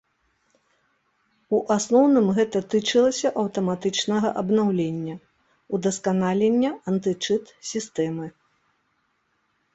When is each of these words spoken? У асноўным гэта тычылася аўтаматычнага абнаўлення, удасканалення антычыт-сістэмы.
У 1.57 1.59
асноўным 1.75 2.27
гэта 2.37 2.57
тычылася 2.75 3.31
аўтаматычнага 3.41 4.27
абнаўлення, 4.43 5.15
удасканалення 5.79 6.71
антычыт-сістэмы. 6.95 8.27